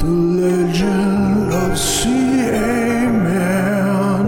The 0.00 0.06
legend 0.06 1.52
of 1.52 1.78
C.A. 1.78 3.06
Man 3.06 4.26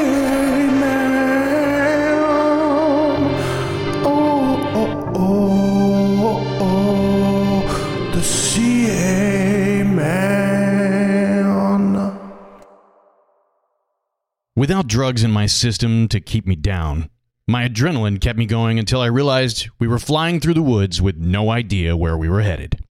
Without 14.57 14.87
drugs 14.87 15.23
in 15.23 15.29
my 15.29 15.45
system 15.45 16.07
to 16.07 16.19
keep 16.19 16.47
me 16.47 16.55
down, 16.55 17.11
my 17.47 17.69
adrenaline 17.69 18.19
kept 18.19 18.39
me 18.39 18.47
going 18.47 18.79
until 18.79 19.01
I 19.01 19.05
realized 19.05 19.69
we 19.77 19.87
were 19.87 19.99
flying 19.99 20.39
through 20.39 20.55
the 20.55 20.63
woods 20.63 20.99
with 20.99 21.15
no 21.15 21.51
idea 21.51 21.95
where 21.95 22.17
we 22.17 22.27
were 22.27 22.41
headed. 22.41 22.83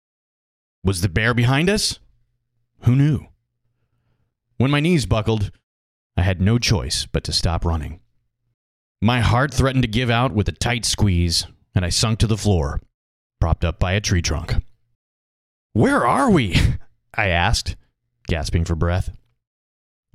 Was 0.84 1.00
the 1.00 1.08
bear 1.08 1.34
behind 1.34 1.68
us? 1.68 1.98
Who 2.82 2.94
knew? 2.94 3.26
When 4.58 4.70
my 4.70 4.78
knees 4.78 5.06
buckled, 5.06 5.50
I 6.16 6.22
had 6.22 6.40
no 6.40 6.60
choice 6.60 7.04
but 7.04 7.24
to 7.24 7.32
stop 7.32 7.64
running. 7.64 7.98
My 9.02 9.18
heart 9.18 9.52
threatened 9.52 9.82
to 9.82 9.88
give 9.88 10.08
out 10.08 10.32
with 10.32 10.48
a 10.48 10.52
tight 10.52 10.84
squeeze, 10.84 11.48
and 11.74 11.84
I 11.84 11.88
sunk 11.88 12.20
to 12.20 12.28
the 12.28 12.36
floor, 12.36 12.78
propped 13.40 13.64
up 13.64 13.80
by 13.80 13.94
a 13.94 14.00
tree 14.00 14.22
trunk. 14.22 14.54
Where 15.72 16.06
are 16.06 16.30
we? 16.30 16.56
I 17.14 17.26
asked, 17.26 17.74
gasping 18.28 18.64
for 18.64 18.76
breath. 18.76 19.10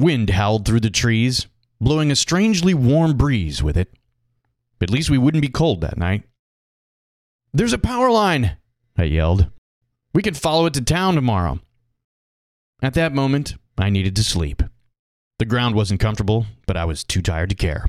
Wind 0.01 0.31
howled 0.31 0.65
through 0.65 0.79
the 0.79 0.89
trees, 0.89 1.45
blowing 1.79 2.09
a 2.11 2.15
strangely 2.15 2.73
warm 2.73 3.15
breeze 3.15 3.61
with 3.61 3.77
it. 3.77 3.93
At 4.81 4.89
least 4.89 5.11
we 5.11 5.19
wouldn't 5.19 5.43
be 5.43 5.47
cold 5.47 5.81
that 5.81 5.97
night. 5.97 6.23
There's 7.53 7.73
a 7.73 7.77
power 7.77 8.09
line, 8.09 8.57
I 8.97 9.03
yelled. 9.03 9.47
We 10.13 10.23
could 10.23 10.35
follow 10.35 10.65
it 10.65 10.73
to 10.73 10.81
town 10.81 11.13
tomorrow. 11.13 11.59
At 12.81 12.95
that 12.95 13.13
moment, 13.13 13.55
I 13.77 13.91
needed 13.91 14.15
to 14.15 14.23
sleep. 14.23 14.63
The 15.37 15.45
ground 15.45 15.75
wasn't 15.75 15.99
comfortable, 15.99 16.47
but 16.65 16.77
I 16.77 16.85
was 16.85 17.03
too 17.03 17.21
tired 17.21 17.49
to 17.49 17.55
care. 17.55 17.85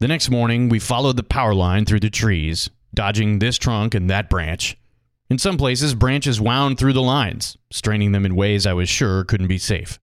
The 0.00 0.08
next 0.08 0.30
morning, 0.30 0.68
we 0.68 0.80
followed 0.80 1.16
the 1.16 1.22
power 1.22 1.54
line 1.54 1.84
through 1.84 2.00
the 2.00 2.10
trees, 2.10 2.68
dodging 2.94 3.38
this 3.38 3.58
trunk 3.58 3.94
and 3.94 4.10
that 4.10 4.28
branch. 4.28 4.76
In 5.30 5.38
some 5.38 5.56
places, 5.56 5.94
branches 5.94 6.40
wound 6.40 6.78
through 6.78 6.94
the 6.94 7.02
lines, 7.02 7.56
straining 7.70 8.10
them 8.10 8.26
in 8.26 8.34
ways 8.34 8.66
I 8.66 8.72
was 8.72 8.88
sure 8.88 9.22
couldn't 9.22 9.46
be 9.46 9.58
safe. 9.58 10.00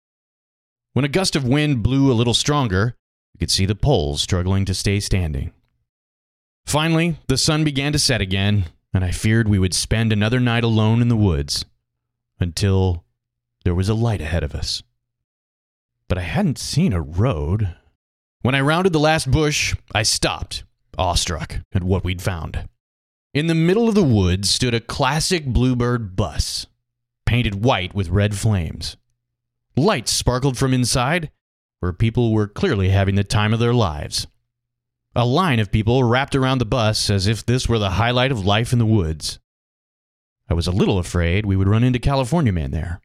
When 0.96 1.04
a 1.04 1.10
gust 1.10 1.36
of 1.36 1.44
wind 1.44 1.84
blew 1.84 2.10
a 2.10 2.16
little 2.16 2.34
stronger, 2.34 2.96
we 3.34 3.40
could 3.40 3.52
see 3.52 3.66
the 3.66 3.76
poles 3.76 4.22
struggling 4.22 4.64
to 4.64 4.74
stay 4.74 5.02
standing. 5.02 5.52
Finally, 6.66 7.18
the 7.28 7.38
sun 7.38 7.66
began 7.66 7.92
to 7.92 8.00
set 8.00 8.22
again, 8.22 8.68
and 8.94 9.04
I 9.04 9.12
feared 9.12 9.50
we 9.50 9.60
would 9.60 9.74
spend 9.74 10.14
another 10.14 10.40
night 10.40 10.64
alone 10.64 11.02
in 11.02 11.10
the 11.10 11.18
woods 11.18 11.66
until 12.40 13.04
there 13.66 13.76
was 13.76 13.90
a 13.90 13.94
light 13.94 14.22
ahead 14.22 14.42
of 14.42 14.56
us. 14.56 14.84
But 16.08 16.18
I 16.18 16.22
hadn't 16.22 16.60
seen 16.60 16.94
a 16.94 17.02
road. 17.02 17.76
When 18.42 18.56
I 18.56 18.62
rounded 18.62 18.94
the 18.94 19.00
last 19.00 19.30
bush, 19.30 19.76
I 19.94 20.04
stopped, 20.04 20.64
awestruck 20.98 21.58
at 21.74 21.84
what 21.84 22.06
we'd 22.06 22.22
found. 22.22 22.70
In 23.34 23.48
the 23.48 23.54
middle 23.54 23.90
of 23.90 23.96
the 23.96 24.02
woods 24.02 24.50
stood 24.50 24.74
a 24.74 24.80
classic 24.80 25.46
Bluebird 25.46 26.16
bus, 26.16 26.68
painted 27.26 27.66
white 27.66 27.94
with 27.94 28.08
red 28.08 28.38
flames. 28.38 28.96
Lights 29.78 30.12
sparkled 30.12 30.58
from 30.58 30.74
inside, 30.74 31.32
where 31.80 31.92
people 31.92 32.34
were 32.34 32.48
clearly 32.48 32.90
having 32.90 33.16
the 33.16 33.24
time 33.24 33.54
of 33.54 33.60
their 33.60 33.74
lives. 33.74 34.28
A 35.16 35.26
line 35.26 35.60
of 35.60 35.72
people 35.72 36.04
wrapped 36.04 36.36
around 36.36 36.58
the 36.58 36.66
bus 36.66 37.10
as 37.10 37.28
if 37.28 37.46
this 37.46 37.68
were 37.68 37.80
the 37.80 37.92
highlight 37.92 38.32
of 38.32 38.46
life 38.46 38.74
in 38.74 38.80
the 38.80 38.86
woods. 38.86 39.40
I 40.50 40.54
was 40.54 40.68
a 40.68 40.72
little 40.72 41.00
afraid 41.00 41.46
we 41.46 41.56
would 41.56 41.68
run 41.68 41.84
into 41.84 42.00
California 42.00 42.52
Man 42.52 42.72
there. 42.72 43.02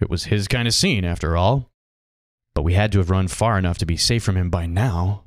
It 0.00 0.08
was 0.08 0.24
his 0.24 0.48
kind 0.48 0.68
of 0.68 0.74
scene, 0.74 1.04
after 1.04 1.36
all. 1.36 1.70
But 2.54 2.62
we 2.62 2.74
had 2.74 2.92
to 2.92 2.98
have 2.98 3.10
run 3.10 3.28
far 3.28 3.58
enough 3.58 3.78
to 3.78 3.86
be 3.86 3.96
safe 3.96 4.22
from 4.22 4.36
him 4.36 4.50
by 4.50 4.66
now. 4.66 5.24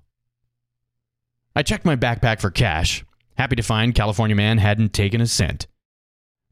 I 1.56 1.64
checked 1.64 1.86
my 1.86 1.96
backpack 1.96 2.40
for 2.40 2.50
cash, 2.50 3.04
happy 3.36 3.56
to 3.56 3.64
find 3.64 3.94
California 3.94 4.36
Man 4.36 4.58
hadn't 4.58 4.94
taken 4.94 5.22
a 5.22 5.28
cent. 5.28 5.68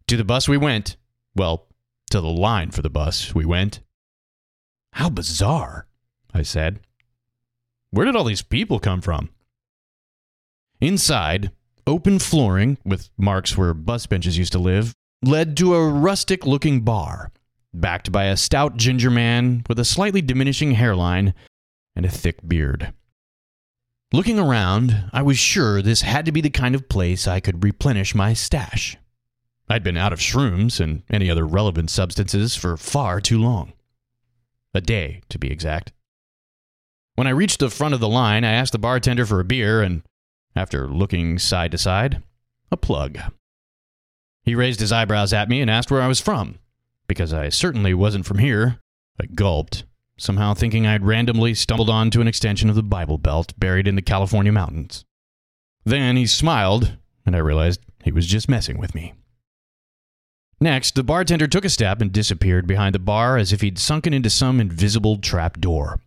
To 0.07 0.17
the 0.17 0.25
bus 0.25 0.49
we 0.49 0.57
went. 0.57 0.97
Well, 1.35 1.67
to 2.11 2.21
the 2.21 2.27
line 2.27 2.71
for 2.71 2.81
the 2.81 2.89
bus 2.89 3.33
we 3.33 3.45
went. 3.45 3.81
How 4.93 5.09
bizarre, 5.09 5.87
I 6.33 6.41
said. 6.41 6.81
Where 7.91 8.05
did 8.05 8.15
all 8.15 8.23
these 8.23 8.41
people 8.41 8.79
come 8.79 9.01
from? 9.01 9.29
Inside, 10.81 11.51
open 11.87 12.19
flooring, 12.19 12.77
with 12.85 13.09
marks 13.17 13.57
where 13.57 13.73
bus 13.73 14.05
benches 14.05 14.37
used 14.37 14.51
to 14.53 14.59
live, 14.59 14.93
led 15.23 15.57
to 15.57 15.75
a 15.75 15.89
rustic 15.89 16.45
looking 16.45 16.81
bar, 16.81 17.31
backed 17.73 18.11
by 18.11 18.25
a 18.25 18.37
stout 18.37 18.77
ginger 18.77 19.09
man 19.09 19.63
with 19.67 19.79
a 19.79 19.85
slightly 19.85 20.21
diminishing 20.21 20.71
hairline 20.71 21.33
and 21.95 22.05
a 22.05 22.09
thick 22.09 22.47
beard. 22.47 22.93
Looking 24.11 24.39
around, 24.39 25.09
I 25.13 25.21
was 25.21 25.37
sure 25.37 25.81
this 25.81 26.01
had 26.01 26.25
to 26.25 26.31
be 26.31 26.41
the 26.41 26.49
kind 26.49 26.73
of 26.73 26.89
place 26.89 27.27
I 27.27 27.39
could 27.39 27.63
replenish 27.63 28.15
my 28.15 28.33
stash. 28.33 28.97
I'd 29.67 29.83
been 29.83 29.97
out 29.97 30.13
of 30.13 30.19
shrooms 30.19 30.79
and 30.79 31.03
any 31.11 31.29
other 31.29 31.45
relevant 31.45 31.91
substances 31.91 32.55
for 32.55 32.75
far 32.75 33.21
too 33.21 33.39
long. 33.39 33.73
A 34.73 34.81
day, 34.81 35.21
to 35.29 35.39
be 35.39 35.51
exact. 35.51 35.91
When 37.15 37.27
I 37.27 37.31
reached 37.31 37.59
the 37.59 37.69
front 37.69 37.93
of 37.93 37.99
the 37.99 38.07
line, 38.07 38.43
I 38.43 38.51
asked 38.51 38.71
the 38.71 38.77
bartender 38.77 39.25
for 39.25 39.39
a 39.39 39.45
beer 39.45 39.81
and, 39.81 40.03
after 40.55 40.87
looking 40.87 41.39
side 41.39 41.71
to 41.71 41.77
side, 41.77 42.23
a 42.71 42.77
plug. 42.77 43.19
He 44.43 44.55
raised 44.55 44.79
his 44.79 44.91
eyebrows 44.91 45.33
at 45.33 45.49
me 45.49 45.61
and 45.61 45.69
asked 45.69 45.91
where 45.91 46.01
I 46.01 46.07
was 46.07 46.21
from. 46.21 46.59
Because 47.07 47.33
I 47.33 47.49
certainly 47.49 47.93
wasn't 47.93 48.25
from 48.25 48.37
here, 48.37 48.79
I 49.19 49.25
gulped, 49.25 49.83
somehow 50.17 50.53
thinking 50.53 50.85
I'd 50.85 51.05
randomly 51.05 51.55
stumbled 51.55 51.89
onto 51.89 52.21
an 52.21 52.27
extension 52.27 52.69
of 52.69 52.75
the 52.75 52.83
Bible 52.83 53.17
Belt 53.17 53.53
buried 53.57 53.87
in 53.87 53.95
the 53.95 54.01
California 54.01 54.51
mountains. 54.51 55.03
Then 55.83 56.15
he 56.15 56.27
smiled, 56.27 56.97
and 57.25 57.35
I 57.35 57.39
realized 57.39 57.81
he 58.03 58.11
was 58.11 58.27
just 58.27 58.47
messing 58.47 58.77
with 58.77 58.93
me. 58.93 59.13
Next, 60.61 60.95
the 60.95 61.03
bartender 61.03 61.47
took 61.47 61.63
a 61.63 61.69
step 61.69 62.01
and 62.01 62.11
disappeared 62.11 62.67
behind 62.67 62.93
the 62.93 62.99
bar 62.99 63.37
as 63.37 63.53
if 63.53 63.61
he'd 63.61 63.79
sunken 63.79 64.13
into 64.13 64.29
some 64.29 64.59
invisible 64.59 65.17
trap 65.17 65.59
door. 65.59 66.01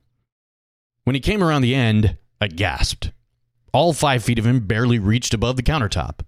When 1.04 1.14
he 1.14 1.20
came 1.20 1.42
around 1.42 1.62
the 1.62 1.74
end, 1.74 2.18
I 2.38 2.48
gasped. 2.48 3.12
All 3.72 3.94
five 3.94 4.22
feet 4.22 4.38
of 4.38 4.46
him 4.46 4.66
barely 4.66 4.98
reached 4.98 5.32
above 5.32 5.56
the 5.56 5.62
countertop. 5.62 6.20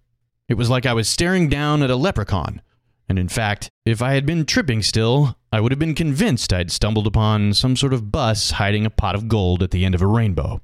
It 0.48 0.54
was 0.54 0.70
like 0.70 0.86
I 0.86 0.94
was 0.94 1.08
staring 1.08 1.50
down 1.50 1.82
at 1.82 1.90
a 1.90 1.96
leprechaun, 1.96 2.62
and 3.10 3.18
in 3.18 3.28
fact, 3.28 3.70
if 3.84 4.00
I 4.00 4.14
had 4.14 4.24
been 4.24 4.46
tripping 4.46 4.80
still, 4.80 5.36
I 5.52 5.60
would 5.60 5.70
have 5.72 5.78
been 5.78 5.94
convinced 5.94 6.52
I'd 6.52 6.72
stumbled 6.72 7.06
upon 7.06 7.52
some 7.52 7.76
sort 7.76 7.92
of 7.92 8.10
bus 8.10 8.52
hiding 8.52 8.86
a 8.86 8.90
pot 8.90 9.14
of 9.14 9.28
gold 9.28 9.62
at 9.62 9.70
the 9.70 9.84
end 9.84 9.94
of 9.94 10.00
a 10.00 10.06
rainbow. 10.06 10.62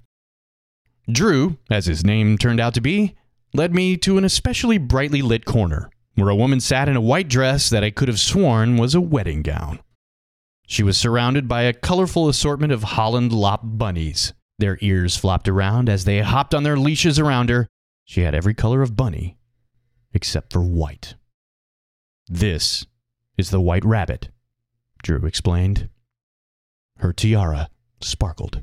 Drew, 1.11 1.59
as 1.71 1.87
his 1.87 2.05
name 2.05 2.39
turned 2.39 2.61
out 2.61 2.73
to 2.75 2.81
be, 2.81 3.17
led 3.53 3.75
me 3.75 3.99
to 3.99 4.17
an 4.17 4.25
especially 4.25 4.79
brightly 4.79 5.21
lit 5.21 5.45
corner 5.45 5.91
where 6.15 6.29
a 6.29 6.37
woman 6.37 6.61
sat 6.61 6.89
in 6.89 6.97
a 6.97 7.01
white 7.01 7.29
dress 7.29 7.71
that 7.71 7.85
I 7.85 7.91
could 7.91 8.09
have 8.09 8.21
sworn 8.21 8.77
was 8.77 8.95
a 8.95 9.01
wedding 9.01 9.43
gown. 9.43 9.81
She 10.67 10.83
was 10.83 10.97
surrounded 10.97 11.49
by 11.49 11.63
a 11.63 11.73
colorful 11.73 12.29
assortment 12.29 12.73
of 12.73 12.83
Holland 12.83 13.33
Lop 13.33 13.61
bunnies. 13.65 14.33
Their 14.59 14.79
ears 14.81 15.17
flopped 15.17 15.49
around 15.49 15.89
as 15.89 16.05
they 16.05 16.21
hopped 16.21 16.55
on 16.55 16.63
their 16.63 16.77
leashes 16.77 17.19
around 17.19 17.49
her. 17.49 17.67
She 18.05 18.21
had 18.21 18.35
every 18.35 18.55
color 18.55 18.83
of 18.83 18.97
bunny, 18.97 19.39
except 20.13 20.53
for 20.53 20.61
white. 20.61 21.15
This 22.29 22.87
is 23.37 23.51
the 23.51 23.61
white 23.61 23.85
rabbit, 23.85 24.29
Drew 25.03 25.25
explained. 25.27 25.89
Her 26.99 27.13
tiara 27.13 27.71
sparkled. 28.01 28.63